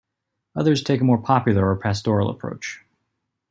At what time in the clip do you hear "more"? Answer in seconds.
1.03-1.19